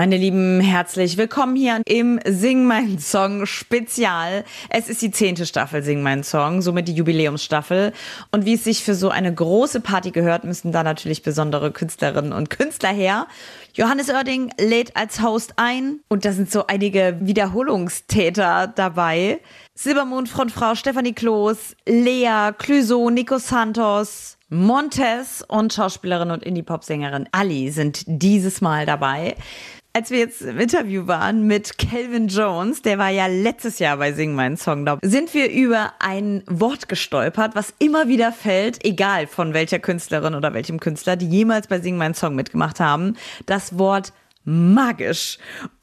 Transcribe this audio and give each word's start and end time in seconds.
Meine 0.00 0.16
Lieben, 0.16 0.60
herzlich 0.60 1.18
willkommen 1.18 1.56
hier 1.56 1.82
im 1.84 2.20
Sing 2.24 2.64
Mein 2.64 2.98
Song 2.98 3.44
Spezial. 3.44 4.44
Es 4.70 4.88
ist 4.88 5.02
die 5.02 5.10
zehnte 5.10 5.44
Staffel 5.44 5.82
Sing 5.82 6.00
Mein 6.00 6.24
Song, 6.24 6.62
somit 6.62 6.88
die 6.88 6.94
Jubiläumsstaffel. 6.94 7.92
Und 8.30 8.46
wie 8.46 8.54
es 8.54 8.64
sich 8.64 8.82
für 8.82 8.94
so 8.94 9.10
eine 9.10 9.34
große 9.34 9.82
Party 9.82 10.10
gehört, 10.10 10.44
müssen 10.44 10.72
da 10.72 10.82
natürlich 10.82 11.22
besondere 11.22 11.70
Künstlerinnen 11.70 12.32
und 12.32 12.48
Künstler 12.48 12.94
her. 12.94 13.26
Johannes 13.74 14.08
Oerding 14.08 14.50
lädt 14.58 14.96
als 14.96 15.20
Host 15.20 15.52
ein 15.56 16.00
und 16.08 16.24
da 16.24 16.32
sind 16.32 16.50
so 16.50 16.66
einige 16.66 17.18
Wiederholungstäter 17.20 18.72
dabei. 18.74 19.40
Silbermond 19.74 20.28
Frontfrau 20.28 20.74
Stefanie 20.74 21.14
Kloß, 21.14 21.76
Lea, 21.86 22.50
Clüso, 22.58 23.08
Nico 23.10 23.38
Santos, 23.38 24.36
Montez 24.48 25.44
und 25.48 25.72
Schauspielerin 25.72 26.30
und 26.30 26.42
Indie-Pop-Sängerin 26.42 27.28
Ali 27.32 27.70
sind 27.70 28.02
dieses 28.06 28.60
Mal 28.60 28.84
dabei 28.84 29.36
als 29.92 30.10
wir 30.10 30.18
jetzt 30.18 30.42
im 30.42 30.58
Interview 30.58 31.06
waren 31.06 31.46
mit 31.46 31.78
Calvin 31.78 32.28
Jones, 32.28 32.82
der 32.82 32.98
war 32.98 33.10
ja 33.10 33.26
letztes 33.26 33.78
Jahr 33.78 33.96
bei 33.96 34.12
Sing 34.12 34.34
Mein 34.34 34.56
Song, 34.56 34.86
da 34.86 34.98
sind 35.02 35.34
wir 35.34 35.50
über 35.50 35.94
ein 35.98 36.44
Wort 36.46 36.88
gestolpert, 36.88 37.54
was 37.54 37.74
immer 37.78 38.08
wieder 38.08 38.32
fällt, 38.32 38.84
egal 38.84 39.26
von 39.26 39.52
welcher 39.52 39.80
Künstlerin 39.80 40.34
oder 40.34 40.54
welchem 40.54 40.78
Künstler, 40.78 41.16
die 41.16 41.28
jemals 41.28 41.66
bei 41.66 41.80
Sing 41.80 41.96
Mein 41.96 42.14
Song 42.14 42.34
mitgemacht 42.34 42.78
haben. 42.78 43.16
Das 43.46 43.78
Wort 43.78 44.12
magisch. 44.44 45.38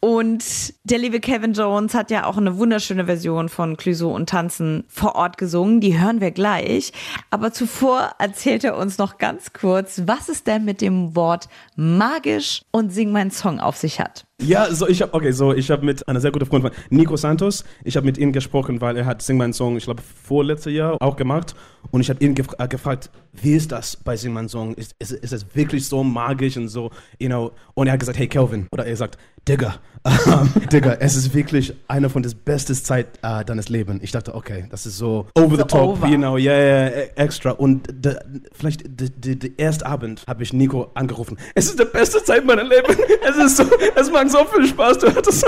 Und 0.08 0.74
der 0.86 1.00
liebe 1.00 1.20
Kevin 1.20 1.52
Jones 1.52 1.94
hat 1.94 2.12
ja 2.12 2.28
auch 2.28 2.38
eine 2.38 2.58
wunderschöne 2.58 3.08
Version 3.08 3.50
von 3.50 3.76
Clüso 3.76 4.10
und 4.16 4.30
Tanzen 4.30 4.86
vor 4.88 5.16
Ort 5.16 5.38
gesungen. 5.38 5.82
Die 5.82 6.00
hören 6.00 6.22
wir 6.22 6.32
gleich. 6.32 6.94
Aber 7.30 7.52
zuvor 7.52 8.12
erzählt 8.18 8.64
er 8.64 8.78
uns 8.78 8.98
noch 8.98 9.18
ganz 9.18 9.52
kurz, 9.52 10.04
was 10.06 10.30
es 10.30 10.46
denn 10.46 10.64
mit 10.64 10.80
dem 10.80 11.14
Wort 11.18 11.50
magisch 11.76 12.62
und 12.72 12.94
Sing 12.94 13.12
mein 13.12 13.32
Song 13.32 13.60
auf 13.60 13.76
sich 13.76 14.00
hat. 14.00 14.26
Ja, 14.42 14.74
so 14.74 14.88
ich 14.88 15.02
habe 15.02 15.14
okay, 15.14 15.32
so 15.32 15.52
ich 15.52 15.72
habe 15.72 15.84
mit 15.84 16.08
einer 16.08 16.22
sehr 16.22 16.32
guten 16.32 16.46
Freundin 16.46 16.72
von 16.72 16.84
Nico 16.90 17.18
Santos, 17.18 17.66
ich 17.84 17.98
habe 17.98 18.06
mit 18.06 18.20
ihm 18.20 18.32
gesprochen, 18.32 18.80
weil 18.82 18.96
er 18.96 19.08
hat 19.08 19.24
Sing 19.24 19.36
mein 19.36 19.52
Song, 19.52 19.76
ich 19.78 19.86
glaube 19.86 20.04
vorletztes 20.04 20.74
Jahr 20.74 20.96
auch 21.02 21.16
gemacht 21.16 21.56
und 21.90 22.02
ich 22.02 22.10
habe 22.12 22.24
ihn 22.24 22.36
gef 22.36 22.48
äh, 22.60 22.68
gefragt, 22.68 23.10
wie 23.34 23.56
ist 23.56 23.72
das 23.72 23.98
bei 23.98 24.16
Sing 24.16 24.34
mein 24.34 24.48
Song? 24.48 24.76
Ist, 24.76 24.96
ist 25.00 25.34
es 25.34 25.56
wirklich 25.56 25.88
so 25.88 26.04
magisch 26.04 26.56
und 26.56 26.68
so, 26.68 26.92
you 27.20 27.28
know? 27.28 27.52
Und 27.74 27.88
er 27.88 27.94
hat 27.94 28.00
gesagt, 28.00 28.20
hey 28.20 28.28
Kelvin, 28.28 28.68
oder 28.72 28.86
er 28.86 28.96
sagt, 28.96 29.18
Digga, 29.48 29.76
ähm, 30.06 30.52
Digga, 30.72 30.98
es 31.00 31.16
ist 31.16 31.34
wirklich 31.34 31.74
eine 31.88 32.10
von 32.10 32.22
der 32.22 32.32
besten 32.44 32.76
Zeit 32.76 33.08
äh, 33.22 33.46
deines 33.46 33.70
Lebens. 33.70 34.04
Ich 34.04 34.12
dachte, 34.12 34.36
okay, 34.36 34.66
das 34.70 34.86
ist 34.86 34.98
so 34.98 35.28
over 35.36 35.56
the 35.56 35.64
top, 35.64 35.98
over. 35.98 36.08
you 36.08 36.18
know, 36.18 36.38
yeah, 36.38 36.90
yeah, 36.90 37.08
extra. 37.16 37.52
Und 37.52 37.88
de, 37.90 38.18
vielleicht 38.52 38.84
der 38.86 39.52
erste 39.58 39.86
Abend 39.86 40.24
habe 40.28 40.44
ich 40.44 40.52
Nico 40.52 40.92
angerufen. 40.96 41.38
Es 41.56 41.68
ist 41.68 41.80
die 41.80 41.86
beste 41.86 42.24
Zeit 42.24 42.46
meiner 42.46 42.64
Leben. 42.64 42.88
Es 43.28 43.36
ist 43.36 43.58
so, 43.58 43.66
es 43.96 44.10
macht 44.10 44.32
so 44.32 44.46
viel 44.46 44.68
Spaß. 44.68 45.00
Du 45.00 45.14
hattest 45.14 45.46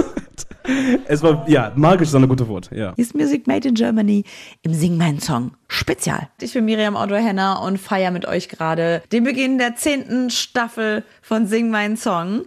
es 1.07 1.23
war, 1.23 1.47
ja, 1.47 1.71
magisch 1.75 2.09
ist 2.09 2.15
ein 2.15 2.27
gutes 2.27 2.47
Wort, 2.47 2.69
ja. 2.71 2.93
Ist 2.97 3.15
Music 3.15 3.47
Made 3.47 3.67
in 3.67 3.73
Germany 3.73 4.23
im 4.61 4.73
Sing 4.73 4.97
Mein 4.97 5.19
Song 5.19 5.51
Spezial. 5.67 6.29
Ich 6.41 6.53
bin 6.53 6.65
Miriam 6.65 6.95
Otto-Henner 6.95 7.61
und 7.61 7.77
feiere 7.77 8.11
mit 8.11 8.25
euch 8.27 8.49
gerade 8.49 9.01
den 9.11 9.23
Beginn 9.23 9.57
der 9.57 9.75
zehnten 9.75 10.29
Staffel 10.29 11.03
von 11.21 11.47
Sing 11.47 11.69
Mein 11.69 11.97
Song. 11.97 12.45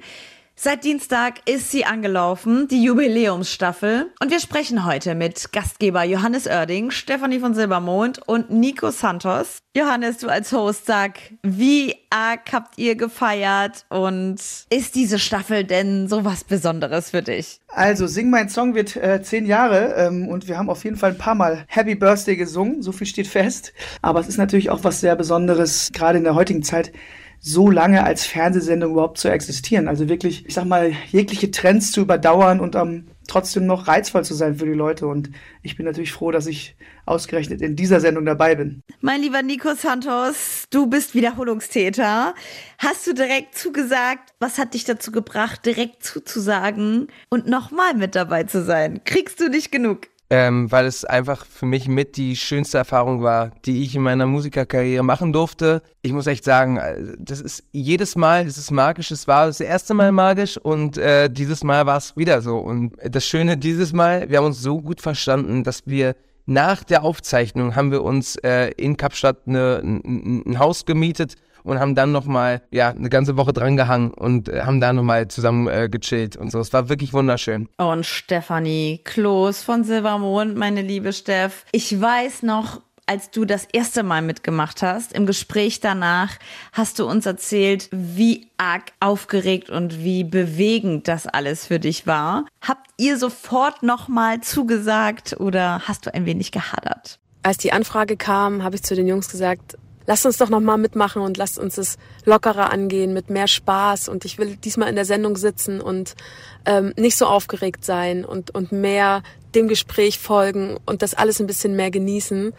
Seit 0.64 0.84
Dienstag 0.84 1.40
ist 1.50 1.72
sie 1.72 1.84
angelaufen, 1.84 2.68
die 2.68 2.84
Jubiläumsstaffel. 2.84 4.12
Und 4.20 4.30
wir 4.30 4.38
sprechen 4.38 4.84
heute 4.84 5.16
mit 5.16 5.50
Gastgeber 5.52 6.04
Johannes 6.04 6.46
Oerding, 6.46 6.92
Stefanie 6.92 7.40
von 7.40 7.52
Silbermond 7.52 8.20
und 8.28 8.50
Nico 8.50 8.92
Santos. 8.92 9.58
Johannes, 9.76 10.18
du 10.18 10.28
als 10.28 10.52
Host, 10.52 10.86
sag, 10.86 11.18
wie 11.42 11.96
arg 12.10 12.52
habt 12.52 12.78
ihr 12.78 12.94
gefeiert 12.94 13.86
und 13.88 14.36
ist 14.70 14.94
diese 14.94 15.18
Staffel 15.18 15.64
denn 15.64 16.06
so 16.06 16.24
was 16.24 16.44
Besonderes 16.44 17.10
für 17.10 17.22
dich? 17.22 17.58
Also, 17.66 18.06
Sing 18.06 18.30
Mein 18.30 18.48
Song 18.48 18.76
wird 18.76 18.94
äh, 18.94 19.20
zehn 19.20 19.46
Jahre 19.46 19.94
ähm, 19.96 20.28
und 20.28 20.46
wir 20.46 20.58
haben 20.58 20.70
auf 20.70 20.84
jeden 20.84 20.96
Fall 20.96 21.10
ein 21.10 21.18
paar 21.18 21.34
Mal 21.34 21.64
Happy 21.66 21.96
Birthday 21.96 22.36
gesungen, 22.36 22.82
so 22.82 22.92
viel 22.92 23.08
steht 23.08 23.26
fest. 23.26 23.72
Aber 24.00 24.20
es 24.20 24.28
ist 24.28 24.38
natürlich 24.38 24.70
auch 24.70 24.84
was 24.84 25.00
sehr 25.00 25.16
Besonderes, 25.16 25.90
gerade 25.92 26.18
in 26.18 26.24
der 26.24 26.36
heutigen 26.36 26.62
Zeit 26.62 26.92
so 27.44 27.68
lange 27.68 28.04
als 28.04 28.24
Fernsehsendung 28.24 28.92
überhaupt 28.92 29.18
zu 29.18 29.28
existieren. 29.28 29.88
Also 29.88 30.08
wirklich, 30.08 30.46
ich 30.46 30.54
sag 30.54 30.64
mal, 30.64 30.92
jegliche 31.10 31.50
Trends 31.50 31.90
zu 31.90 32.02
überdauern 32.02 32.60
und 32.60 32.76
ähm, 32.76 33.08
trotzdem 33.26 33.66
noch 33.66 33.88
reizvoll 33.88 34.24
zu 34.24 34.32
sein 34.34 34.54
für 34.54 34.64
die 34.64 34.72
Leute. 34.72 35.08
Und 35.08 35.28
ich 35.60 35.76
bin 35.76 35.84
natürlich 35.84 36.12
froh, 36.12 36.30
dass 36.30 36.46
ich 36.46 36.76
ausgerechnet 37.04 37.60
in 37.60 37.74
dieser 37.74 37.98
Sendung 37.98 38.24
dabei 38.26 38.54
bin. 38.54 38.82
Mein 39.00 39.22
lieber 39.22 39.42
Nico 39.42 39.74
Santos, 39.74 40.66
du 40.70 40.86
bist 40.86 41.16
Wiederholungstäter. 41.16 42.36
Hast 42.78 43.06
du 43.08 43.12
direkt 43.12 43.58
zugesagt? 43.58 44.32
Was 44.38 44.58
hat 44.58 44.74
dich 44.74 44.84
dazu 44.84 45.10
gebracht, 45.10 45.66
direkt 45.66 46.04
zuzusagen 46.04 47.08
und 47.28 47.48
nochmal 47.48 47.94
mit 47.94 48.14
dabei 48.14 48.44
zu 48.44 48.62
sein? 48.62 49.00
Kriegst 49.04 49.40
du 49.40 49.48
nicht 49.48 49.72
genug? 49.72 50.11
Ähm, 50.32 50.72
weil 50.72 50.86
es 50.86 51.04
einfach 51.04 51.44
für 51.44 51.66
mich 51.66 51.88
mit 51.88 52.16
die 52.16 52.36
schönste 52.36 52.78
Erfahrung 52.78 53.22
war, 53.22 53.50
die 53.66 53.82
ich 53.82 53.94
in 53.94 54.00
meiner 54.00 54.24
Musikerkarriere 54.24 55.02
machen 55.02 55.30
durfte. 55.34 55.82
Ich 56.00 56.14
muss 56.14 56.26
echt 56.26 56.42
sagen, 56.42 56.78
äh, 56.78 56.96
das 57.18 57.42
ist 57.42 57.64
jedes 57.70 58.16
Mal, 58.16 58.46
das 58.46 58.56
ist 58.56 58.70
magisch. 58.70 59.10
Es 59.10 59.28
war 59.28 59.44
das 59.44 59.60
erste 59.60 59.92
Mal 59.92 60.10
magisch 60.10 60.56
und 60.56 60.96
äh, 60.96 61.28
dieses 61.28 61.62
Mal 61.64 61.84
war 61.84 61.98
es 61.98 62.16
wieder 62.16 62.40
so. 62.40 62.56
Und 62.56 62.94
das 63.04 63.26
Schöne 63.26 63.58
dieses 63.58 63.92
Mal, 63.92 64.30
wir 64.30 64.38
haben 64.38 64.46
uns 64.46 64.62
so 64.62 64.80
gut 64.80 65.02
verstanden, 65.02 65.64
dass 65.64 65.86
wir 65.86 66.16
nach 66.46 66.82
der 66.82 67.02
Aufzeichnung 67.02 67.76
haben 67.76 67.90
wir 67.90 68.02
uns 68.02 68.36
äh, 68.36 68.70
in 68.78 68.96
Kapstadt 68.96 69.40
eine, 69.46 69.82
ein, 69.84 70.44
ein 70.46 70.58
Haus 70.58 70.86
gemietet 70.86 71.34
und 71.64 71.78
haben 71.78 71.94
dann 71.94 72.12
nochmal, 72.12 72.62
ja, 72.70 72.90
eine 72.90 73.08
ganze 73.08 73.36
Woche 73.36 73.52
drangehangen 73.52 74.12
und 74.12 74.48
äh, 74.48 74.62
haben 74.62 74.80
da 74.80 74.92
nochmal 74.92 75.28
zusammen 75.28 75.68
äh, 75.68 75.88
gechillt 75.88 76.36
und 76.36 76.50
so. 76.50 76.58
Es 76.58 76.72
war 76.72 76.88
wirklich 76.88 77.12
wunderschön. 77.12 77.68
Und 77.76 78.06
Stefanie 78.06 79.00
Kloß 79.04 79.62
von 79.62 79.84
Silbermond, 79.84 80.56
meine 80.56 80.82
liebe 80.82 81.12
Steff. 81.12 81.64
Ich 81.72 82.00
weiß 82.00 82.42
noch, 82.42 82.80
als 83.06 83.30
du 83.30 83.44
das 83.44 83.66
erste 83.72 84.02
Mal 84.02 84.22
mitgemacht 84.22 84.82
hast, 84.82 85.12
im 85.12 85.26
Gespräch 85.26 85.80
danach, 85.80 86.30
hast 86.72 86.98
du 86.98 87.06
uns 87.06 87.26
erzählt, 87.26 87.88
wie 87.90 88.48
arg 88.56 88.92
aufgeregt 89.00 89.70
und 89.70 90.02
wie 90.02 90.24
bewegend 90.24 91.08
das 91.08 91.26
alles 91.26 91.66
für 91.66 91.80
dich 91.80 92.06
war. 92.06 92.46
Habt 92.60 92.90
ihr 92.96 93.18
sofort 93.18 93.82
nochmal 93.82 94.40
zugesagt 94.40 95.36
oder 95.38 95.82
hast 95.86 96.06
du 96.06 96.14
ein 96.14 96.26
wenig 96.26 96.52
gehadert? 96.52 97.18
Als 97.42 97.58
die 97.58 97.72
Anfrage 97.72 98.16
kam, 98.16 98.62
habe 98.62 98.76
ich 98.76 98.84
zu 98.84 98.94
den 98.94 99.08
Jungs 99.08 99.28
gesagt, 99.28 99.76
lasst 100.06 100.26
uns 100.26 100.36
doch 100.38 100.48
noch 100.48 100.60
mal 100.60 100.76
mitmachen 100.76 101.22
und 101.22 101.36
lasst 101.36 101.58
uns 101.58 101.78
es 101.78 101.98
lockerer 102.24 102.72
angehen 102.72 103.12
mit 103.12 103.30
mehr 103.30 103.48
Spaß 103.48 104.08
und 104.08 104.24
ich 104.24 104.38
will 104.38 104.56
diesmal 104.56 104.88
in 104.88 104.94
der 104.94 105.04
Sendung 105.04 105.36
sitzen 105.36 105.80
und 105.80 106.14
ähm, 106.64 106.92
nicht 106.96 107.16
so 107.16 107.26
aufgeregt 107.26 107.84
sein 107.84 108.24
und 108.24 108.54
und 108.54 108.72
mehr 108.72 109.22
dem 109.54 109.68
Gespräch 109.68 110.18
folgen 110.18 110.78
und 110.86 111.02
das 111.02 111.14
alles 111.14 111.40
ein 111.40 111.46
bisschen 111.46 111.76
mehr 111.76 111.90
genießen 111.90 112.52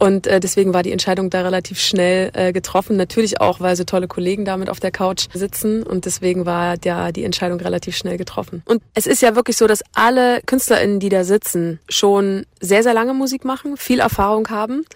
und 0.00 0.26
äh, 0.26 0.40
deswegen 0.40 0.72
war 0.72 0.82
die 0.82 0.92
Entscheidung 0.92 1.28
da 1.28 1.42
relativ 1.42 1.78
schnell 1.78 2.30
äh, 2.32 2.54
getroffen. 2.54 2.96
Natürlich 2.96 3.42
auch, 3.42 3.60
weil 3.60 3.76
so 3.76 3.84
tolle 3.84 4.08
Kollegen 4.08 4.46
damit 4.46 4.70
auf 4.70 4.80
der 4.80 4.90
Couch 4.90 5.26
sitzen. 5.34 5.82
Und 5.82 6.06
deswegen 6.06 6.46
war 6.46 6.76
ja 6.82 7.12
die 7.12 7.22
Entscheidung 7.22 7.60
relativ 7.60 7.94
schnell 7.98 8.16
getroffen. 8.16 8.62
Und 8.64 8.82
es 8.94 9.06
ist 9.06 9.20
ja 9.20 9.36
wirklich 9.36 9.58
so, 9.58 9.66
dass 9.66 9.82
alle 9.92 10.40
KünstlerInnen, 10.46 11.00
die 11.00 11.10
da 11.10 11.22
sitzen, 11.22 11.80
schon 11.90 12.46
sehr, 12.60 12.82
sehr 12.82 12.94
lange 12.94 13.12
Musik 13.12 13.44
machen, 13.44 13.76
viel 13.76 14.00
Erfahrung 14.00 14.48
haben 14.48 14.86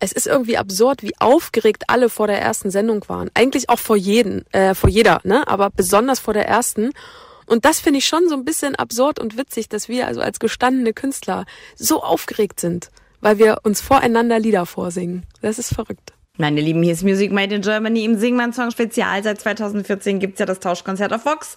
es 0.00 0.12
ist 0.12 0.26
irgendwie 0.26 0.56
absurd, 0.56 1.02
wie 1.02 1.18
aufgeregt 1.18 1.84
alle 1.88 2.08
vor 2.08 2.26
der 2.26 2.40
ersten 2.40 2.70
Sendung 2.70 3.04
waren. 3.08 3.30
Eigentlich 3.34 3.68
auch 3.68 3.78
vor 3.78 3.96
jeden, 3.96 4.44
äh, 4.52 4.74
vor 4.74 4.90
jeder, 4.90 5.20
ne? 5.24 5.46
Aber 5.48 5.70
besonders 5.70 6.20
vor 6.20 6.34
der 6.34 6.46
ersten. 6.46 6.92
Und 7.46 7.64
das 7.64 7.80
finde 7.80 7.98
ich 7.98 8.06
schon 8.06 8.28
so 8.28 8.34
ein 8.34 8.44
bisschen 8.44 8.76
absurd 8.76 9.18
und 9.18 9.36
witzig, 9.36 9.68
dass 9.68 9.88
wir 9.88 10.06
also 10.06 10.20
als 10.20 10.38
gestandene 10.38 10.92
Künstler 10.92 11.46
so 11.76 12.02
aufgeregt 12.02 12.60
sind, 12.60 12.90
weil 13.20 13.38
wir 13.38 13.60
uns 13.62 13.80
voreinander 13.80 14.38
Lieder 14.38 14.66
vorsingen. 14.66 15.24
Das 15.40 15.58
ist 15.58 15.74
verrückt. 15.74 16.12
Meine 16.40 16.60
Lieben, 16.60 16.84
hier 16.84 16.92
ist 16.92 17.02
Music 17.02 17.32
Made 17.32 17.52
in 17.52 17.62
Germany 17.62 18.04
im 18.04 18.16
Singman 18.16 18.52
Song 18.52 18.70
Spezial. 18.70 19.24
Seit 19.24 19.40
2014 19.40 20.20
gibt's 20.20 20.38
ja 20.38 20.46
das 20.46 20.60
Tauschkonzert 20.60 21.12
auf 21.12 21.24
Vox. 21.24 21.56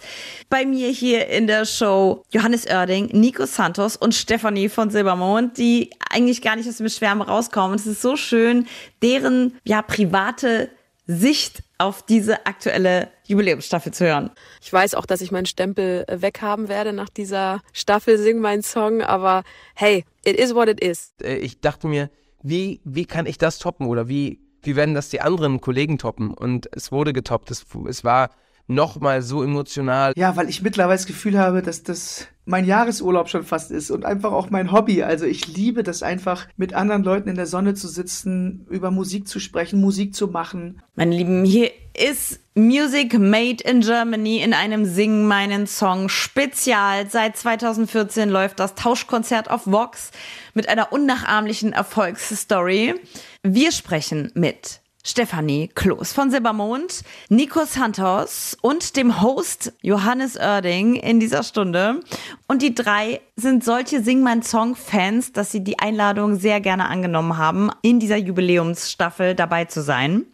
Bei 0.50 0.66
mir 0.66 0.88
hier 0.88 1.28
in 1.28 1.46
der 1.46 1.66
Show 1.66 2.24
Johannes 2.32 2.66
Oerding, 2.66 3.06
Nico 3.12 3.46
Santos 3.46 3.94
und 3.94 4.12
Stefanie 4.12 4.68
von 4.68 4.90
Silbermond, 4.90 5.56
die 5.56 5.90
eigentlich 6.10 6.42
gar 6.42 6.56
nicht 6.56 6.68
aus 6.68 6.78
dem 6.78 6.88
Schwärmen 6.88 7.22
rauskommen. 7.22 7.76
es 7.76 7.86
ist 7.86 8.02
so 8.02 8.16
schön, 8.16 8.66
deren 9.02 9.56
ja 9.62 9.82
private 9.82 10.68
Sicht 11.06 11.62
auf 11.78 12.04
diese 12.04 12.44
aktuelle 12.46 13.08
Jubiläumsstaffel 13.28 13.92
zu 13.92 14.04
hören. 14.04 14.32
Ich 14.60 14.72
weiß 14.72 14.96
auch, 14.96 15.06
dass 15.06 15.20
ich 15.20 15.30
meinen 15.30 15.46
Stempel 15.46 16.04
weghaben 16.10 16.68
werde 16.68 16.92
nach 16.92 17.08
dieser 17.08 17.62
Staffel 17.72 18.18
Sing 18.18 18.40
mein 18.40 18.62
Song, 18.62 19.00
aber 19.00 19.44
hey, 19.76 20.04
it 20.24 20.34
is 20.34 20.56
what 20.56 20.68
it 20.68 20.80
is. 20.80 21.12
Äh, 21.22 21.36
ich 21.36 21.60
dachte 21.60 21.86
mir, 21.86 22.10
wie, 22.42 22.80
wie 22.82 23.04
kann 23.04 23.26
ich 23.26 23.38
das 23.38 23.60
toppen 23.60 23.86
oder 23.86 24.08
wie 24.08 24.41
wie 24.62 24.76
werden 24.76 24.94
das 24.94 25.08
die 25.08 25.20
anderen 25.20 25.60
Kollegen 25.60 25.98
toppen? 25.98 26.32
Und 26.32 26.68
es 26.72 26.92
wurde 26.92 27.12
getoppt. 27.12 27.50
Es, 27.50 27.64
es 27.88 28.04
war 28.04 28.30
nochmal 28.66 29.22
so 29.22 29.42
emotional. 29.42 30.12
Ja, 30.16 30.36
weil 30.36 30.48
ich 30.48 30.62
mittlerweile 30.62 30.96
das 30.96 31.06
Gefühl 31.06 31.38
habe, 31.38 31.62
dass 31.62 31.82
das 31.82 32.28
mein 32.44 32.64
Jahresurlaub 32.64 33.28
schon 33.28 33.44
fast 33.44 33.70
ist 33.70 33.90
und 33.90 34.04
einfach 34.04 34.32
auch 34.32 34.50
mein 34.50 34.72
Hobby. 34.72 35.02
Also 35.02 35.26
ich 35.26 35.46
liebe 35.46 35.82
das 35.82 36.02
einfach, 36.02 36.48
mit 36.56 36.74
anderen 36.74 37.04
Leuten 37.04 37.28
in 37.28 37.36
der 37.36 37.46
Sonne 37.46 37.74
zu 37.74 37.86
sitzen, 37.86 38.66
über 38.68 38.90
Musik 38.90 39.28
zu 39.28 39.38
sprechen, 39.38 39.80
Musik 39.80 40.14
zu 40.14 40.28
machen. 40.28 40.82
Meine 40.96 41.16
Lieben, 41.16 41.44
hier 41.44 41.70
ist 41.94 42.40
Music 42.54 43.18
Made 43.18 43.62
in 43.64 43.80
Germany 43.80 44.42
in 44.42 44.54
einem 44.54 44.84
Sing 44.84 45.26
meinen 45.26 45.66
Song 45.66 46.08
Spezial. 46.08 47.08
Seit 47.08 47.36
2014 47.36 48.28
läuft 48.28 48.58
das 48.58 48.74
Tauschkonzert 48.74 49.50
auf 49.50 49.66
Vox 49.66 50.10
mit 50.54 50.68
einer 50.68 50.92
unnachahmlichen 50.92 51.72
Erfolgsstory. 51.72 52.94
Wir 53.42 53.72
sprechen 53.72 54.32
mit 54.34 54.81
Stefanie 55.04 55.68
Kloß 55.68 56.12
von 56.12 56.30
Silbermond, 56.30 57.02
Nico 57.28 57.64
Santos 57.64 58.56
und 58.62 58.96
dem 58.96 59.20
Host 59.20 59.72
Johannes 59.82 60.36
Oerding 60.36 60.94
in 60.94 61.18
dieser 61.18 61.42
Stunde. 61.42 62.00
Und 62.46 62.62
die 62.62 62.72
drei 62.72 63.20
sind 63.34 63.64
solche 63.64 64.00
Sing 64.00 64.22
mein 64.22 64.42
Song 64.42 64.76
Fans, 64.76 65.32
dass 65.32 65.50
sie 65.50 65.64
die 65.64 65.80
Einladung 65.80 66.36
sehr 66.36 66.60
gerne 66.60 66.88
angenommen 66.88 67.36
haben, 67.36 67.70
in 67.82 67.98
dieser 67.98 68.16
Jubiläumsstaffel 68.16 69.34
dabei 69.34 69.64
zu 69.64 69.82
sein. 69.82 70.26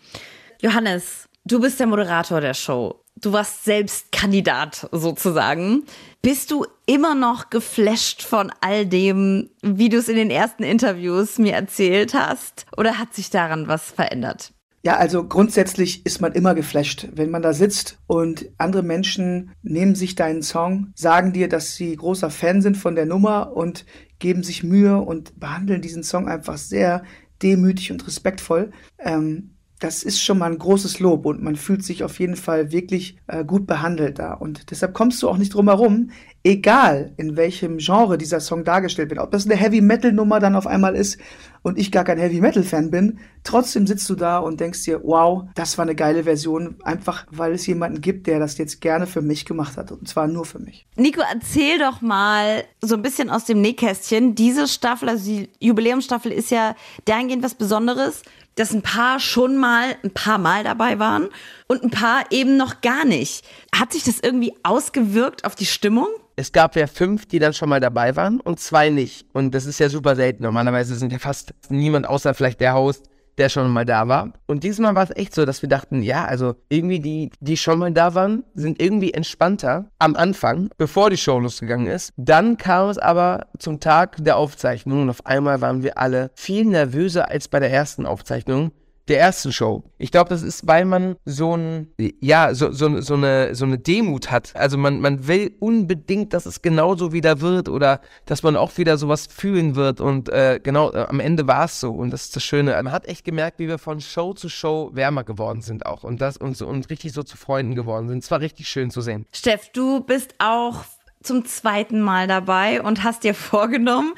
Johannes, 0.61 1.29
du 1.47 1.61
bist 1.61 1.81
der 1.81 1.87
Moderator 1.87 2.43
der 2.43 2.55
Show. 2.55 3.01
Du 3.17 3.33
warst 3.33 3.65
selbst 3.65 4.13
Kandidat 4.13 4.87
sozusagen. 4.93 5.85
Bist 6.21 6.51
du 6.51 6.67
immer 6.85 7.15
noch 7.15 7.49
geflasht 7.49 8.23
von 8.23 8.53
all 8.61 8.85
dem, 8.85 9.49
wie 9.63 9.89
du 9.89 9.97
es 9.97 10.09
in 10.09 10.17
den 10.17 10.31
ersten 10.31 10.63
Interviews 10.63 11.39
mir 11.39 11.55
erzählt 11.55 12.13
hast? 12.13 12.67
Oder 12.77 12.99
hat 12.99 13.15
sich 13.15 13.31
daran 13.31 13.67
was 13.67 13.91
verändert? 13.91 14.53
Ja, 14.85 14.97
also 14.97 15.25
grundsätzlich 15.27 16.07
ist 16.07 16.21
man 16.21 16.33
immer 16.33 16.55
geflasht, 16.55 17.09
wenn 17.13 17.31
man 17.31 17.43
da 17.43 17.53
sitzt 17.53 17.99
und 18.07 18.49
andere 18.59 18.83
Menschen 18.83 19.51
nehmen 19.63 19.97
sich 19.97 20.15
deinen 20.15 20.43
Song, 20.43 20.93
sagen 20.95 21.33
dir, 21.33 21.49
dass 21.49 21.75
sie 21.75 21.97
großer 21.97 22.31
Fan 22.31 22.63
sind 22.63 22.77
von 22.77 22.95
der 22.95 23.05
Nummer 23.05 23.57
und 23.57 23.85
geben 24.21 24.45
sich 24.45 24.63
Mühe 24.63 24.99
und 24.99 25.39
behandeln 25.41 25.83
diesen 25.83 26.05
Song 26.05 26.29
einfach 26.29 26.59
sehr 26.59 27.03
demütig 27.43 27.91
und 27.91 28.07
respektvoll. 28.07 28.71
Ähm, 28.99 29.51
das 29.79 30.03
ist 30.03 30.21
schon 30.23 30.39
mal 30.39 30.51
ein 30.51 30.59
großes 30.59 30.99
Lob 30.99 31.25
und 31.25 31.43
man 31.43 31.57
fühlt 31.57 31.85
sich 31.85 32.03
auf 32.03 32.19
jeden 32.19 32.37
Fall 32.37 32.73
wirklich 32.73 33.17
äh, 33.27 33.45
gut 33.45 33.67
behandelt 33.67 34.19
da. 34.19 34.33
Und 34.33 34.71
deshalb 34.71 34.95
kommst 34.95 35.23
du 35.23 35.29
auch 35.29 35.37
nicht 35.37 35.55
drum 35.55 35.69
herum, 35.69 36.11
egal 36.45 37.13
in 37.17 37.37
welchem 37.37 37.79
Genre 37.79 38.19
dieser 38.19 38.41
Song 38.41 38.65
dargestellt 38.65 39.11
wird. 39.11 39.21
Ob 39.21 39.31
das 39.31 39.45
eine 39.45 39.57
Heavy 39.57 39.81
Metal 39.81 40.13
Nummer 40.13 40.41
dann 40.41 40.57
auf 40.57 40.67
einmal 40.67 40.97
ist 40.97 41.19
und 41.63 41.79
ich 41.79 41.93
gar 41.93 42.05
kein 42.05 42.19
Heavy 42.19 42.41
Metal 42.41 42.63
Fan 42.63 42.91
bin, 42.91 43.19
trotzdem 43.45 43.87
sitzt 43.87 44.09
du 44.09 44.15
da 44.15 44.39
und 44.39 44.61
denkst 44.61 44.85
dir, 44.85 45.01
wow, 45.05 45.45
das 45.55 45.79
war 45.79 45.85
eine 45.85 45.95
geile 45.95 46.25
Version, 46.25 46.77
einfach 46.83 47.27
weil 47.31 47.53
es 47.53 47.67
jemanden 47.67 48.01
gibt, 48.01 48.27
der 48.27 48.39
das 48.39 48.59
jetzt 48.59 48.81
gerne 48.81 49.07
für 49.07 49.23
mich 49.23 49.45
gemacht 49.45 49.77
hat 49.77 49.93
und 49.93 50.09
zwar 50.09 50.27
nur 50.27 50.45
für 50.45 50.59
mich. 50.59 50.87
Nico, 50.97 51.21
erzähl 51.21 51.79
doch 51.79 52.01
mal 52.01 52.65
so 52.81 52.95
ein 52.95 53.03
bisschen 53.03 53.31
aus 53.31 53.45
dem 53.45 53.61
Nähkästchen. 53.61 54.35
Diese 54.35 54.67
Staffel, 54.69 55.09
also 55.09 55.25
die 55.25 55.51
Jubiläumsstaffel 55.61 56.33
ist 56.33 56.51
ja 56.51 56.75
dahingehend 57.05 57.43
was 57.43 57.55
Besonderes 57.55 58.23
dass 58.59 58.73
ein 58.73 58.83
paar 58.83 59.21
schon 59.21 59.57
mal 59.57 59.97
ein 60.03 60.11
paar 60.11 60.39
Mal 60.39 60.65
dabei 60.65 60.99
waren 60.99 61.29
und 61.69 61.83
ein 61.85 61.91
paar 61.91 62.25
eben 62.31 62.57
noch 62.57 62.81
gar 62.81 63.05
nicht. 63.05 63.45
Hat 63.75 63.93
sich 63.93 64.03
das 64.03 64.21
irgendwie 64.21 64.55
ausgewirkt 64.63 65.45
auf 65.45 65.55
die 65.55 65.67
Stimmung? 65.67 66.09
Es 66.37 66.53
gab 66.53 66.77
ja 66.77 66.87
fünf, 66.87 67.27
die 67.27 67.39
dann 67.39 67.53
schon 67.53 67.69
mal 67.69 67.81
dabei 67.81 68.17
waren 68.17 68.41
und 68.41 68.61
zwei 68.61 68.91
nicht. 68.91 69.27
Und 69.33 69.55
das 69.55 69.67
ist 69.67 69.81
ja 69.81 69.89
super 69.89 70.17
selten. 70.17 70.43
Normalerweise 70.43 70.95
sind 70.97 71.13
ja 71.13 71.19
fast 71.19 71.53
niemand 71.69 72.09
außer 72.09 72.35
vielleicht 72.35 72.61
der 72.61 72.75
Host 72.75 73.09
der 73.39 73.49
schon 73.49 73.71
mal 73.71 73.85
da 73.85 74.09
war. 74.09 74.33
Und 74.47 74.65
diesmal 74.65 74.95
war 74.95 75.05
es 75.05 75.17
echt 75.17 75.35
so, 75.35 75.45
dass 75.45 75.63
wir 75.63 75.69
dachten, 75.69 76.03
ja, 76.03 76.25
also 76.25 76.55
irgendwie 76.69 77.01
die, 77.01 77.31
die 77.41 77.57
schon 77.57 77.79
mal 77.79 77.93
da 77.93 78.15
waren, 78.15 78.45
sind 78.55 78.83
irgendwie 78.83 79.15
entspannter 79.15 79.87
am 79.99 80.17
Anfang, 80.17 80.71
bevor 80.77 81.11
die 81.11 81.17
Show 81.17 81.39
losgegangen 81.39 81.87
ist. 81.87 82.13
Dann 82.17 82.57
kam 82.57 82.89
es 82.89 82.99
aber 82.99 83.47
zum 83.59 83.81
Tag 83.81 84.17
der 84.23 84.37
Aufzeichnung 84.37 85.03
und 85.03 85.11
auf 85.11 85.27
einmal 85.27 85.61
waren 85.61 85.83
wir 85.83 85.99
alle 85.99 86.31
viel 86.35 86.65
nervöser 86.65 87.31
als 87.31 87.49
bei 87.49 87.61
der 87.61 87.73
ersten 87.73 88.07
Aufzeichnung 88.07 88.73
der 89.09 89.21
ersten 89.21 89.53
Show. 89.53 89.85
Ich 89.99 90.11
glaube, 90.11 90.31
das 90.31 90.43
ist, 90.43 90.67
weil 90.67 90.85
man 90.85 91.17
so 91.25 91.57
ein, 91.57 91.89
ja, 92.21 92.55
so, 92.55 92.73
so, 92.73 93.01
so, 93.01 93.15
eine, 93.15 93.55
so 93.55 93.65
eine 93.65 93.79
Demut 93.79 94.31
hat. 94.31 94.55
Also 94.55 94.79
man, 94.79 95.01
man 95.01 95.27
will 95.27 95.55
unbedingt, 95.61 96.33
dass 96.33 96.47
es 96.47 96.63
genauso 96.63 97.13
wieder 97.13 97.41
wird 97.41 97.69
oder 97.69 98.01
dass 98.27 98.43
man 98.43 98.57
auch 98.57 98.77
wieder 98.77 98.99
sowas 98.99 99.27
fühlen 99.27 99.75
wird. 99.75 100.01
Und 100.01 100.29
äh, 100.29 100.61
genau, 100.63 100.93
äh, 100.93 101.07
am 101.09 101.21
Ende 101.21 101.47
war 101.47 101.65
es 101.65 101.81
so. 101.81 101.91
Und 101.93 102.11
das 102.11 102.25
ist 102.25 102.37
das 102.37 102.45
Schöne. 102.45 102.73
Man 102.83 102.93
hat 102.93 103.07
echt 103.07 103.25
gemerkt, 103.25 103.59
wie 103.59 103.69
wir 103.69 103.79
von 103.79 104.01
Show 104.01 104.35
zu 104.35 104.49
Show 104.49 104.91
wärmer 104.93 105.25
geworden 105.25 105.63
sind 105.63 105.87
auch. 105.87 106.05
Und 106.05 106.21
das 106.21 106.37
und, 106.37 106.61
und 106.61 106.91
richtig 106.91 107.13
so 107.13 107.23
zu 107.23 107.37
Freunden 107.37 107.75
geworden 107.75 108.09
sind. 108.09 108.23
Es 108.23 108.31
war 108.31 108.41
richtig 108.41 108.69
schön 108.69 108.91
zu 108.91 109.01
sehen. 109.01 109.27
Steff, 109.33 109.71
du 109.73 110.01
bist 110.01 110.35
auch 110.39 110.85
zum 111.23 111.45
zweiten 111.45 112.01
Mal 112.01 112.27
dabei 112.27 112.83
und 112.83 113.03
hast 113.03 113.25
dir 113.25 113.35
vorgenommen, 113.35 114.15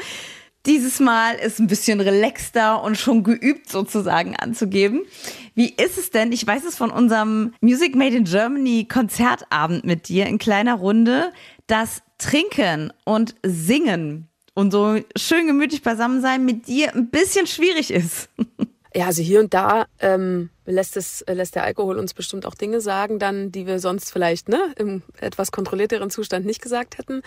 dieses 0.67 1.01
Mal 1.01 1.37
ist 1.37 1.59
ein 1.59 1.67
bisschen 1.67 2.01
relaxter 2.01 2.83
und 2.83 2.97
schon 2.97 3.23
geübt 3.23 3.71
sozusagen 3.71 4.37
anzugeben. 4.37 5.03
Wie 5.55 5.71
ist 5.71 5.99
es 5.99 6.11
denn? 6.11 6.33
Ich 6.33 6.47
weiß 6.47 6.65
es 6.65 6.77
von 6.77 6.91
unserem 6.91 7.55
Music 7.61 7.95
Made 7.95 8.17
in 8.17 8.25
Germany 8.25 8.87
Konzertabend 8.87 9.85
mit 9.85 10.09
dir 10.09 10.27
in 10.27 10.39
kleiner 10.39 10.75
Runde, 10.75 11.33
dass 11.67 12.03
Trinken 12.19 12.93
und 13.05 13.35
Singen 13.43 14.29
und 14.55 14.71
so 14.71 15.01
schön 15.17 15.47
gemütlich 15.47 15.83
beisammen 15.83 16.21
sein 16.21 16.45
mit 16.45 16.67
dir 16.67 16.95
ein 16.95 17.11
bisschen 17.11 17.47
schwierig 17.47 17.91
ist. 17.91 18.29
Ja, 18.93 19.07
also 19.07 19.23
hier 19.23 19.39
und 19.39 19.55
da 19.55 19.87
ähm, 20.01 20.51
lässt, 20.67 20.97
es, 20.97 21.25
lässt 21.29 21.55
der 21.55 21.62
Alkohol 21.62 21.97
uns 21.97 22.12
bestimmt 22.12 22.45
auch 22.45 22.57
Dinge 22.57 22.81
sagen, 22.81 23.21
dann, 23.21 23.53
die 23.53 23.65
wir 23.65 23.79
sonst 23.79 24.11
vielleicht 24.11 24.49
ne, 24.49 24.75
im 24.77 25.03
etwas 25.21 25.53
kontrollierteren 25.53 26.11
Zustand 26.11 26.45
nicht 26.45 26.61
gesagt 26.61 26.99
hätten. 26.99 27.23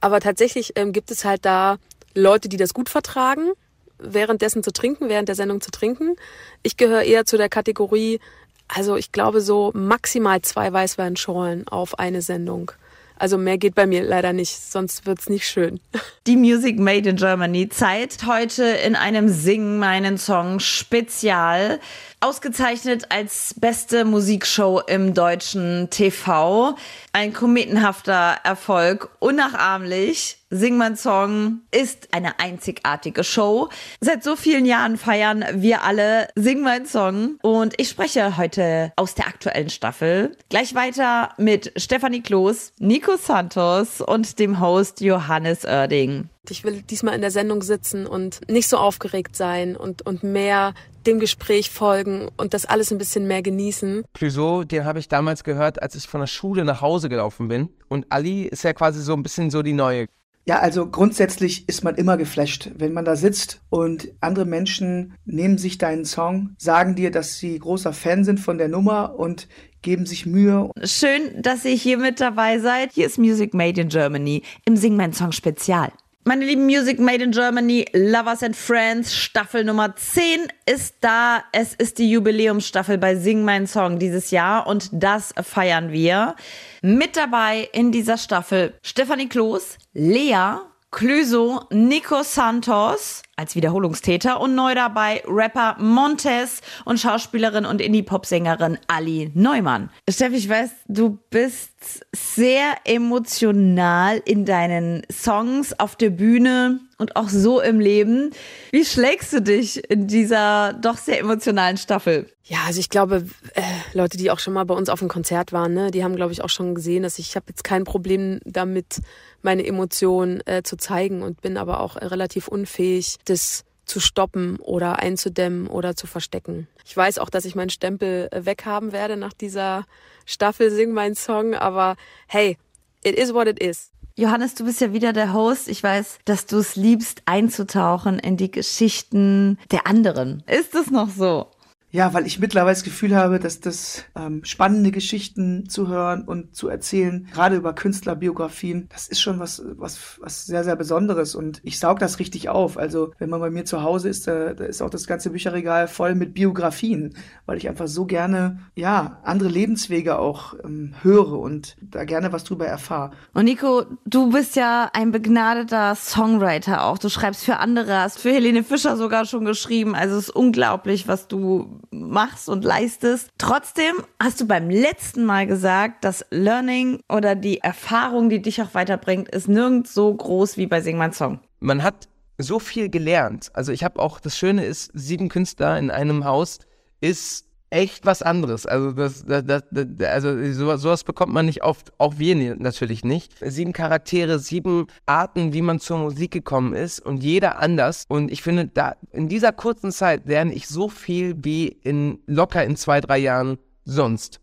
Aber 0.00 0.20
tatsächlich 0.20 0.72
ähm, 0.76 0.92
gibt 0.92 1.10
es 1.10 1.26
halt 1.26 1.44
da 1.44 1.76
Leute, 2.14 2.48
die 2.48 2.56
das 2.56 2.74
gut 2.74 2.88
vertragen, 2.88 3.52
währenddessen 3.98 4.62
zu 4.62 4.72
trinken, 4.72 5.08
während 5.08 5.28
der 5.28 5.36
Sendung 5.36 5.60
zu 5.60 5.70
trinken. 5.70 6.16
Ich 6.62 6.76
gehöre 6.76 7.02
eher 7.02 7.24
zu 7.24 7.36
der 7.36 7.48
Kategorie, 7.48 8.20
also 8.68 8.96
ich 8.96 9.12
glaube 9.12 9.40
so 9.40 9.70
maximal 9.74 10.42
zwei 10.42 10.72
Weißweinschorlen 10.72 11.68
auf 11.68 11.98
eine 11.98 12.22
Sendung. 12.22 12.72
Also 13.16 13.38
mehr 13.38 13.56
geht 13.58 13.76
bei 13.76 13.86
mir 13.86 14.02
leider 14.02 14.32
nicht, 14.32 14.58
sonst 14.58 15.06
wird's 15.06 15.28
nicht 15.28 15.46
schön. 15.46 15.78
Die 16.26 16.36
Music 16.36 16.78
Made 16.78 17.08
in 17.08 17.16
Germany 17.16 17.68
zeigt 17.68 18.26
heute 18.26 18.64
in 18.64 18.96
einem 18.96 19.28
Sing 19.28 19.78
meinen 19.78 20.18
Song 20.18 20.58
Spezial 20.58 21.78
ausgezeichnet 22.22 23.06
als 23.10 23.54
beste 23.58 24.04
Musikshow 24.04 24.80
im 24.86 25.12
deutschen 25.12 25.90
TV. 25.90 26.76
Ein 27.12 27.32
kometenhafter 27.32 28.38
Erfolg, 28.44 29.10
unnachahmlich. 29.18 30.38
Sing 30.54 30.76
mein 30.76 30.96
Song 30.96 31.62
ist 31.70 32.08
eine 32.12 32.38
einzigartige 32.38 33.24
Show. 33.24 33.70
Seit 34.00 34.22
so 34.22 34.36
vielen 34.36 34.66
Jahren 34.66 34.98
feiern 34.98 35.44
wir 35.54 35.82
alle 35.82 36.28
Sing 36.36 36.60
mein 36.60 36.84
Song 36.86 37.38
und 37.42 37.74
ich 37.78 37.88
spreche 37.88 38.36
heute 38.36 38.92
aus 38.96 39.14
der 39.14 39.26
aktuellen 39.26 39.70
Staffel. 39.70 40.36
Gleich 40.50 40.74
weiter 40.74 41.30
mit 41.38 41.72
Stefanie 41.76 42.20
Kloß, 42.20 42.74
Nico 42.78 43.16
Santos 43.16 44.02
und 44.02 44.38
dem 44.38 44.60
Host 44.60 45.00
Johannes 45.00 45.64
Oerding. 45.64 46.28
Ich 46.50 46.64
will 46.64 46.82
diesmal 46.82 47.14
in 47.14 47.20
der 47.20 47.30
Sendung 47.30 47.62
sitzen 47.62 48.06
und 48.06 48.40
nicht 48.50 48.68
so 48.68 48.76
aufgeregt 48.76 49.36
sein 49.36 49.76
und, 49.76 50.04
und 50.04 50.22
mehr 50.22 50.74
dem 51.06 51.20
Gespräch 51.20 51.70
folgen 51.70 52.28
und 52.36 52.54
das 52.54 52.66
alles 52.66 52.92
ein 52.92 52.98
bisschen 52.98 53.26
mehr 53.26 53.42
genießen. 53.42 54.04
Clouseau, 54.14 54.64
den 54.64 54.84
habe 54.84 54.98
ich 54.98 55.08
damals 55.08 55.44
gehört, 55.44 55.82
als 55.82 55.94
ich 55.94 56.06
von 56.06 56.20
der 56.20 56.26
Schule 56.26 56.64
nach 56.64 56.80
Hause 56.80 57.08
gelaufen 57.08 57.48
bin. 57.48 57.68
Und 57.88 58.06
Ali 58.10 58.44
ist 58.44 58.64
ja 58.64 58.72
quasi 58.72 59.00
so 59.00 59.14
ein 59.14 59.22
bisschen 59.22 59.50
so 59.50 59.62
die 59.62 59.72
neue. 59.72 60.06
Ja, 60.44 60.58
also 60.58 60.88
grundsätzlich 60.88 61.68
ist 61.68 61.84
man 61.84 61.94
immer 61.94 62.16
geflasht, 62.16 62.70
wenn 62.74 62.92
man 62.92 63.04
da 63.04 63.14
sitzt 63.14 63.60
und 63.70 64.08
andere 64.20 64.44
Menschen 64.44 65.14
nehmen 65.24 65.56
sich 65.56 65.78
deinen 65.78 66.04
Song, 66.04 66.56
sagen 66.58 66.96
dir, 66.96 67.12
dass 67.12 67.38
sie 67.38 67.56
großer 67.56 67.92
Fan 67.92 68.24
sind 68.24 68.40
von 68.40 68.58
der 68.58 68.66
Nummer 68.66 69.14
und 69.16 69.46
geben 69.82 70.04
sich 70.04 70.26
Mühe. 70.26 70.70
Schön, 70.82 71.42
dass 71.42 71.64
ihr 71.64 71.76
hier 71.76 71.96
mit 71.96 72.20
dabei 72.20 72.58
seid. 72.58 72.92
Hier 72.92 73.06
ist 73.06 73.18
Music 73.18 73.54
Made 73.54 73.80
in 73.80 73.88
Germany 73.88 74.42
im 74.64 74.76
Sing 74.76 74.96
mein 74.96 75.12
Song 75.12 75.30
Spezial. 75.30 75.92
Meine 76.24 76.44
lieben 76.44 76.66
Music 76.66 77.00
Made 77.00 77.24
in 77.24 77.32
Germany, 77.32 77.84
Lovers 77.92 78.44
and 78.44 78.54
Friends, 78.54 79.12
Staffel 79.12 79.64
Nummer 79.64 79.96
10 79.96 80.46
ist 80.66 80.94
da. 81.00 81.42
Es 81.50 81.74
ist 81.74 81.98
die 81.98 82.08
Jubiläumsstaffel 82.08 82.96
bei 82.96 83.16
Sing 83.16 83.44
Mein 83.44 83.66
Song 83.66 83.98
dieses 83.98 84.30
Jahr 84.30 84.68
und 84.68 84.88
das 84.92 85.34
feiern 85.42 85.90
wir. 85.90 86.36
Mit 86.80 87.16
dabei 87.16 87.68
in 87.72 87.90
dieser 87.90 88.18
Staffel 88.18 88.74
Stefanie 88.82 89.28
Kloß, 89.28 89.78
Lea, 89.94 90.58
Clüso, 90.92 91.62
Nico 91.70 92.22
Santos 92.22 93.22
als 93.34 93.56
Wiederholungstäter 93.56 94.40
und 94.40 94.54
neu 94.54 94.74
dabei 94.74 95.22
Rapper 95.26 95.76
Montes 95.80 96.60
und 96.84 97.00
Schauspielerin 97.00 97.64
und 97.64 97.80
Indie-Pop-Sängerin 97.80 98.78
Ali 98.88 99.30
Neumann. 99.34 99.88
Steffi, 100.08 100.36
ich 100.36 100.48
weiß, 100.48 100.70
du 100.88 101.18
bist 101.30 101.72
sehr 102.14 102.74
emotional 102.84 104.20
in 104.26 104.44
deinen 104.44 105.02
Songs 105.10 105.72
auf 105.80 105.96
der 105.96 106.10
Bühne 106.10 106.80
und 106.98 107.16
auch 107.16 107.30
so 107.30 107.60
im 107.60 107.80
Leben. 107.80 108.30
Wie 108.70 108.84
schlägst 108.84 109.32
du 109.32 109.40
dich 109.40 109.90
in 109.90 110.06
dieser 110.06 110.74
doch 110.74 110.98
sehr 110.98 111.18
emotionalen 111.18 111.78
Staffel? 111.78 112.30
Ja, 112.44 112.58
also 112.66 112.80
ich 112.80 112.90
glaube, 112.90 113.24
äh, 113.54 113.62
Leute, 113.92 114.18
die 114.18 114.30
auch 114.30 114.38
schon 114.38 114.52
mal 114.52 114.64
bei 114.64 114.74
uns 114.74 114.88
auf 114.88 115.00
einem 115.00 115.08
Konzert 115.08 115.52
waren, 115.52 115.74
ne, 115.74 115.90
die 115.90 116.04
haben, 116.04 116.16
glaube 116.16 116.32
ich, 116.32 116.42
auch 116.42 116.50
schon 116.50 116.74
gesehen, 116.74 117.02
dass 117.02 117.18
ich, 117.18 117.30
ich 117.30 117.36
habe 117.36 117.46
jetzt 117.48 117.64
kein 117.64 117.84
Problem 117.84 118.40
damit, 118.44 119.00
meine 119.42 119.66
Emotionen 119.66 120.40
äh, 120.46 120.62
zu 120.62 120.76
zeigen 120.76 121.22
und 121.22 121.40
bin 121.40 121.56
aber 121.56 121.80
auch 121.80 121.96
relativ 121.96 122.48
unfähig, 122.48 123.16
das 123.24 123.64
zu 123.84 124.00
stoppen 124.00 124.56
oder 124.60 125.00
einzudämmen 125.00 125.66
oder 125.66 125.96
zu 125.96 126.06
verstecken. 126.06 126.68
Ich 126.84 126.96
weiß 126.96 127.18
auch, 127.18 127.30
dass 127.30 127.44
ich 127.44 127.54
meinen 127.54 127.70
Stempel 127.70 128.28
äh, 128.30 128.44
weghaben 128.44 128.92
werde 128.92 129.16
nach 129.16 129.32
dieser 129.32 129.84
Staffel 130.24 130.70
Sing 130.70 130.92
mein 130.92 131.14
Song, 131.14 131.54
aber 131.54 131.96
hey, 132.28 132.56
it 133.04 133.16
is 133.16 133.34
what 133.34 133.48
it 133.48 133.58
is. 133.60 133.90
Johannes, 134.14 134.54
du 134.54 134.64
bist 134.64 134.80
ja 134.80 134.92
wieder 134.92 135.12
der 135.12 135.32
Host. 135.32 135.68
Ich 135.68 135.82
weiß, 135.82 136.18
dass 136.26 136.46
du 136.46 136.58
es 136.58 136.76
liebst, 136.76 137.22
einzutauchen 137.24 138.18
in 138.18 138.36
die 138.36 138.50
Geschichten 138.50 139.58
der 139.70 139.86
anderen. 139.86 140.42
Ist 140.46 140.74
es 140.74 140.90
noch 140.90 141.08
so? 141.08 141.46
Ja, 141.94 142.14
weil 142.14 142.26
ich 142.26 142.38
mittlerweile 142.38 142.72
das 142.72 142.84
Gefühl 142.84 143.14
habe, 143.14 143.38
dass 143.38 143.60
das 143.60 144.04
ähm, 144.16 144.42
spannende 144.44 144.90
Geschichten 144.92 145.68
zu 145.68 145.88
hören 145.88 146.22
und 146.22 146.56
zu 146.56 146.68
erzählen, 146.68 147.28
gerade 147.34 147.56
über 147.56 147.74
Künstlerbiografien, 147.74 148.88
das 148.90 149.08
ist 149.08 149.20
schon 149.20 149.38
was, 149.38 149.62
was, 149.76 150.18
was 150.22 150.46
sehr, 150.46 150.64
sehr 150.64 150.74
Besonderes 150.74 151.34
und 151.34 151.60
ich 151.62 151.78
saug 151.78 151.98
das 151.98 152.18
richtig 152.18 152.48
auf. 152.48 152.78
Also 152.78 153.12
wenn 153.18 153.28
man 153.28 153.40
bei 153.40 153.50
mir 153.50 153.66
zu 153.66 153.82
Hause 153.82 154.08
ist, 154.08 154.26
da, 154.26 154.54
da 154.54 154.64
ist 154.64 154.80
auch 154.80 154.88
das 154.88 155.06
ganze 155.06 155.30
Bücherregal 155.30 155.86
voll 155.86 156.14
mit 156.14 156.32
Biografien, 156.32 157.14
weil 157.44 157.58
ich 157.58 157.68
einfach 157.68 157.88
so 157.88 158.06
gerne, 158.06 158.60
ja, 158.74 159.20
andere 159.22 159.50
Lebenswege 159.50 160.18
auch 160.18 160.54
ähm, 160.64 160.94
höre 161.02 161.38
und 161.38 161.76
da 161.82 162.04
gerne 162.04 162.32
was 162.32 162.44
drüber 162.44 162.66
erfahre. 162.66 163.10
Und 163.34 163.44
Nico, 163.44 163.84
du 164.06 164.30
bist 164.30 164.56
ja 164.56 164.88
ein 164.94 165.12
begnadeter 165.12 165.94
Songwriter 165.94 166.84
auch. 166.84 166.96
Du 166.96 167.10
schreibst 167.10 167.44
für 167.44 167.58
andere, 167.58 167.98
hast 168.00 168.18
für 168.18 168.32
Helene 168.32 168.64
Fischer 168.64 168.96
sogar 168.96 169.26
schon 169.26 169.44
geschrieben. 169.44 169.94
Also 169.94 170.16
es 170.16 170.28
ist 170.28 170.34
unglaublich, 170.34 171.06
was 171.06 171.28
du 171.28 171.81
machst 171.92 172.48
und 172.48 172.64
leistest. 172.64 173.30
Trotzdem 173.38 173.94
hast 174.20 174.40
du 174.40 174.46
beim 174.46 174.70
letzten 174.70 175.24
Mal 175.24 175.46
gesagt, 175.46 176.04
das 176.04 176.24
Learning 176.30 177.00
oder 177.08 177.34
die 177.34 177.58
Erfahrung, 177.58 178.28
die 178.30 178.42
dich 178.42 178.62
auch 178.62 178.74
weiterbringt, 178.74 179.28
ist 179.28 179.48
nirgends 179.48 179.94
so 179.94 180.12
groß 180.12 180.56
wie 180.56 180.66
bei 180.66 180.80
Sing 180.80 180.96
mein 180.96 181.12
Song. 181.12 181.40
Man 181.60 181.82
hat 181.82 182.08
so 182.38 182.58
viel 182.58 182.88
gelernt. 182.88 183.50
Also 183.54 183.72
ich 183.72 183.84
habe 183.84 184.00
auch, 184.00 184.20
das 184.20 184.36
Schöne 184.36 184.64
ist, 184.64 184.90
sieben 184.94 185.28
Künstler 185.28 185.78
in 185.78 185.90
einem 185.90 186.24
Haus 186.24 186.58
ist 187.00 187.46
echt 187.72 188.04
was 188.04 188.22
anderes. 188.22 188.66
Also 188.66 188.92
das, 188.92 189.24
das, 189.24 189.44
das, 189.46 189.62
das 189.70 190.08
also 190.08 190.52
sowas, 190.52 190.82
sowas 190.82 191.04
bekommt 191.04 191.32
man 191.32 191.46
nicht 191.46 191.62
oft, 191.62 191.92
auch 191.98 192.18
wir 192.18 192.32
natürlich 192.56 193.04
nicht. 193.04 193.34
Sieben 193.40 193.72
Charaktere, 193.72 194.38
sieben 194.38 194.86
Arten, 195.06 195.52
wie 195.52 195.62
man 195.62 195.80
zur 195.80 195.98
Musik 195.98 196.30
gekommen 196.30 196.74
ist 196.74 197.00
und 197.00 197.22
jeder 197.22 197.58
anders. 197.58 198.04
Und 198.08 198.30
ich 198.30 198.42
finde, 198.42 198.66
da 198.66 198.96
in 199.10 199.28
dieser 199.28 199.52
kurzen 199.52 199.90
Zeit 199.90 200.26
lerne 200.26 200.52
ich 200.52 200.68
so 200.68 200.88
viel 200.88 201.34
wie 201.38 201.68
in 201.68 202.18
locker 202.26 202.64
in 202.64 202.76
zwei, 202.76 203.00
drei 203.00 203.18
Jahren 203.18 203.58
sonst. 203.84 204.40